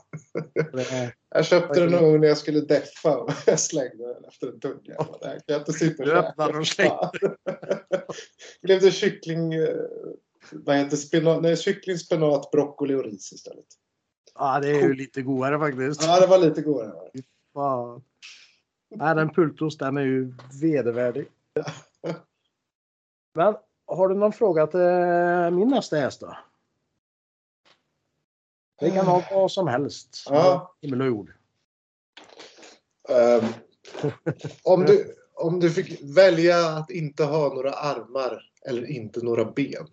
[0.75, 4.47] Är- Jag köpte den någon gång när jag skulle deffa och jag slängde den efter
[4.49, 4.95] en tugga.
[4.99, 6.97] Jag bara, "Det här kan jag inte sitta och Du käka och slängde.
[6.97, 7.11] fan."
[8.63, 9.53] Blev det kyckling...
[9.55, 9.77] eh,
[10.53, 11.43] Vad heter spenat?
[11.43, 13.65] Nej, kyckling, spenat, broccoli och ris istället.
[14.35, 16.03] Ja, det är ju lite godare faktiskt.
[16.03, 16.93] Ja, det var lite godare.
[17.57, 18.03] Fan.
[18.89, 21.29] Nej, den pultos den är ju vedervärdig.
[23.35, 26.37] Men har du någon fråga till min nästa gäst då?
[28.79, 30.27] Det kan vara vad som helst.
[30.29, 30.75] Ja.
[30.83, 31.33] Himmel och jord.
[33.09, 33.45] Ehm,
[34.63, 39.87] om, du, om du fick välja att inte ha några armar eller inte några ben.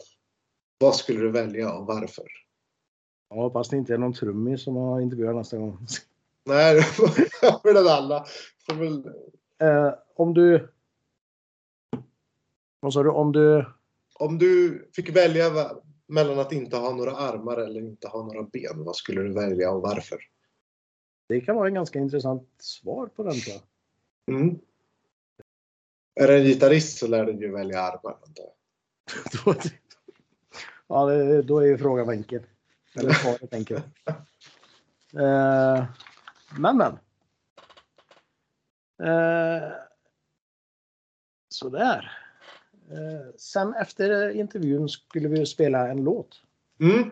[0.77, 2.27] Vad skulle du välja och varför?
[3.29, 5.87] Jag hoppas det inte är någon trummis som har intervjuat nästa gång.
[6.45, 8.25] Nej, för den alla.
[8.67, 9.13] Får väl,
[9.63, 10.73] Eh, om du...
[12.79, 13.09] Vad sa du?
[13.09, 13.65] Om du...
[14.13, 15.51] om du fick välja
[16.07, 18.83] mellan att inte ha några armar eller inte ha några ben.
[18.83, 20.19] Vad skulle du välja och varför?
[21.27, 24.35] Det kan vara en ganska intressant svar på den tror jag.
[24.35, 24.59] Mm.
[26.15, 28.17] Är det en gitarrist så lär du ju välja armar.
[30.87, 32.43] ja, det, då är ju frågan enkel.
[32.95, 33.85] Eller svaret enkelt.
[35.15, 35.85] Eh,
[36.57, 36.93] men men.
[39.09, 39.71] Eh,
[41.49, 42.17] sådär.
[42.91, 46.41] Eh, sen efter intervjun skulle vi ju spela en låt.
[46.79, 47.09] Mm.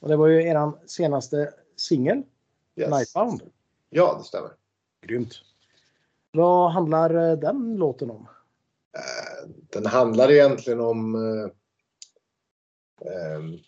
[0.00, 2.22] Och det var ju eran senaste singel,
[2.76, 2.90] Yes.
[2.90, 3.42] Nightbound.
[3.90, 4.50] Ja, det stämmer.
[5.00, 5.34] Grymt.
[6.32, 8.28] Vad handlar eh, den låten om?
[8.92, 11.50] Eh, Den handlar egentligen om eh,
[13.12, 13.58] ehm,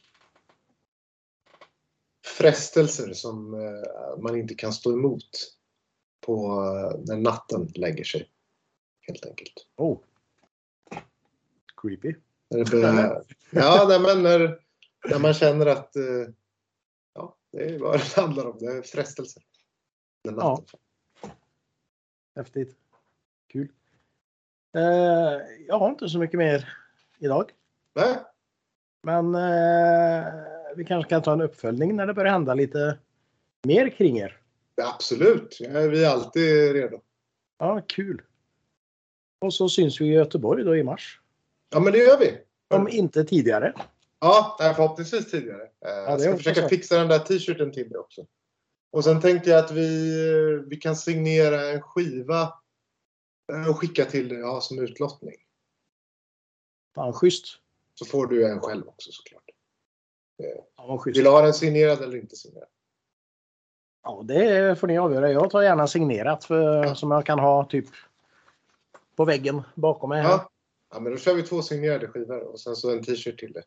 [2.40, 5.54] frestelser som eh, man inte kan stå emot
[6.20, 8.30] på eh, när natten lägger sig.
[9.00, 9.66] Helt enkelt.
[9.76, 9.98] Oh.
[11.82, 12.14] Creepy.
[12.70, 14.60] Börjar, ja, nej, men när,
[15.08, 16.28] när man känner att eh,
[17.14, 18.58] ja, det är vad det handlar om.
[18.58, 19.42] Det är frestelser.
[20.24, 20.64] När Ja.
[22.36, 22.76] Häftigt.
[23.52, 23.72] Kul.
[24.76, 24.82] Eh,
[25.66, 26.76] jag har inte så mycket mer
[27.18, 27.52] idag.
[27.94, 28.16] Nej,
[29.02, 32.98] Men eh, vi kanske kan ta en uppföljning när det börjar hända lite
[33.66, 34.36] mer kring er.
[34.82, 35.56] absolut.
[35.60, 37.00] Vi är alltid redo.
[37.58, 38.22] Ja, kul.
[39.40, 41.20] Och så syns vi i Göteborg då i mars.
[41.70, 42.38] Ja, men det gör vi.
[42.68, 43.74] Om inte tidigare.
[44.20, 45.62] Ja, förhoppningsvis tidigare.
[45.62, 48.26] Eh, jag ska försöka fixa den där t-shirten till dig också.
[48.90, 52.42] Och sen tänkte jag att vi, vi kan signera en skiva
[53.52, 55.36] eh, och skicka till dig ja, som utlottning.
[56.94, 57.46] Fan, schysst.
[57.94, 59.49] Så får du en själv också såklart.
[60.76, 61.02] Ja.
[61.04, 62.68] Vill du ha den signerad eller inte signerad?
[64.02, 65.32] Ja, det får ni avgöra.
[65.32, 67.86] Jag tar gärna signerat för, som jag kan ha typ
[69.16, 70.22] på väggen bakom mig.
[70.22, 70.50] Ja.
[70.92, 73.62] ja, men då kör vi två signerade skivor och sen så en t-shirt till dig.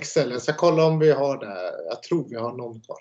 [0.00, 1.72] XL, jag ska kolla om vi har det.
[1.88, 2.98] Jag tror vi har någon kvar.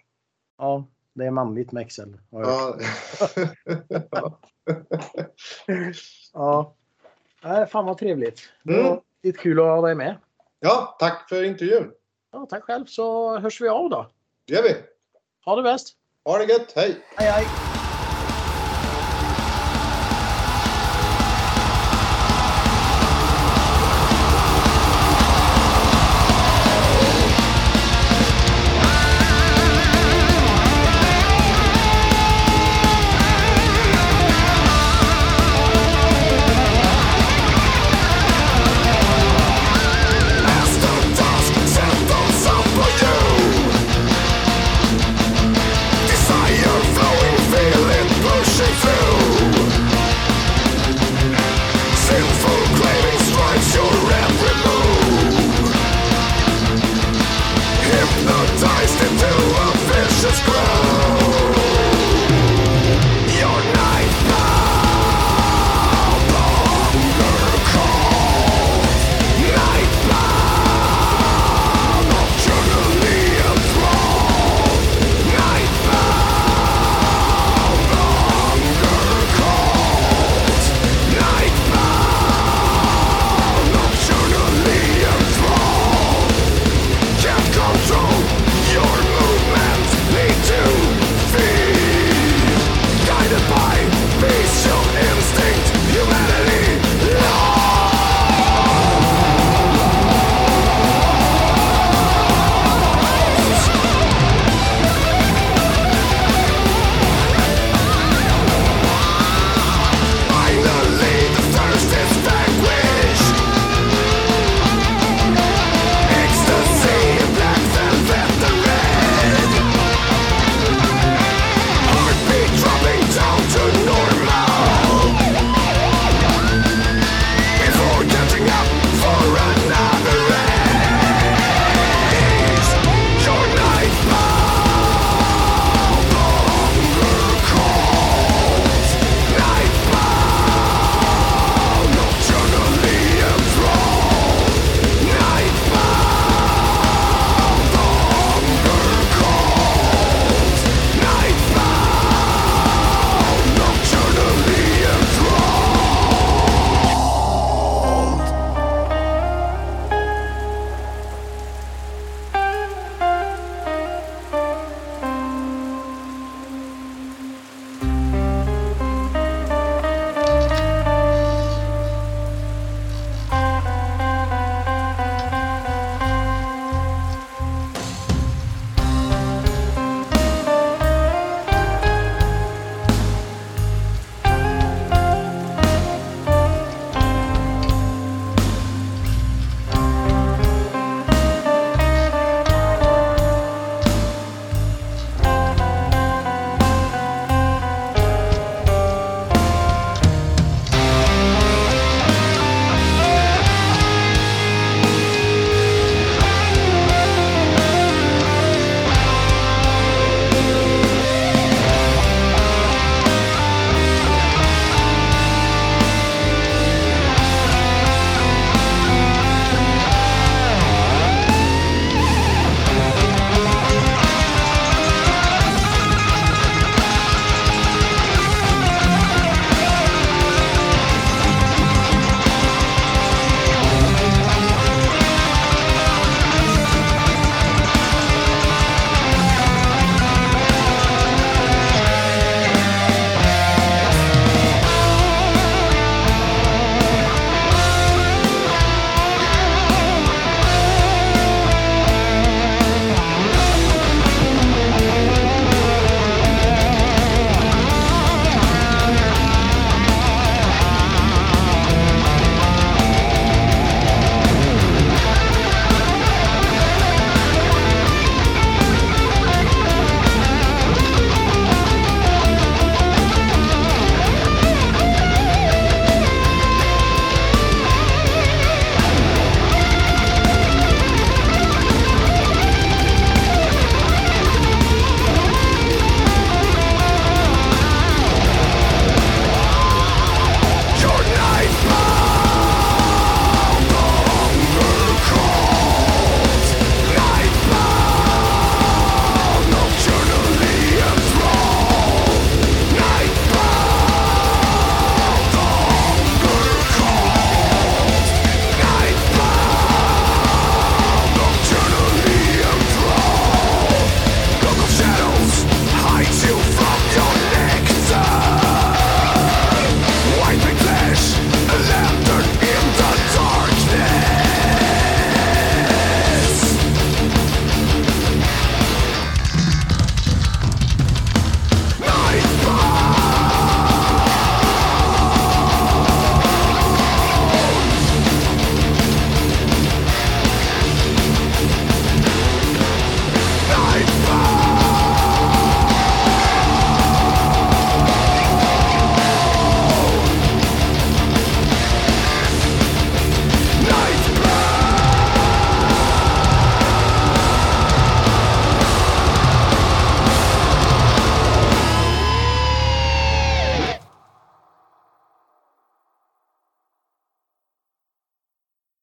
[0.58, 2.18] Ja, det är manligt med Excel.
[2.30, 2.78] Ja.
[4.12, 4.40] ja.
[6.34, 6.76] Ja.
[7.44, 8.40] Nej, fan vad trevligt.
[8.64, 8.86] Det Mm.
[8.86, 10.16] var lite kul att ha dig med.
[10.60, 11.92] ja, tack för intervjun.
[12.34, 14.12] Ja, tack själv så hörs vi av då.
[14.46, 14.76] Det gör vi.
[15.46, 15.94] Ha det bäst.
[16.26, 16.98] Ha det gött, hej!
[17.18, 17.73] Hej hej.